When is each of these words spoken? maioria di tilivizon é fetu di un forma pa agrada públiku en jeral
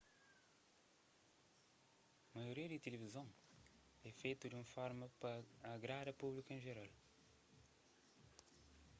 maioria 2.33 2.67
di 2.71 2.81
tilivizon 2.83 3.27
é 4.07 4.09
fetu 4.21 4.45
di 4.47 4.55
un 4.61 4.67
forma 4.75 5.05
pa 5.21 5.31
agrada 5.75 6.19
públiku 6.21 6.49
en 6.51 6.61
jeral 6.65 6.89